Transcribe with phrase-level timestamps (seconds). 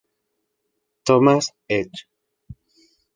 [1.05, 2.07] Thomas Hedges.